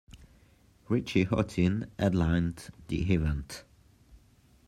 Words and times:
Richie 0.89 1.25
Hawtin 1.25 1.85
headlined 1.99 2.71
the 2.87 3.13
event. 3.13 3.63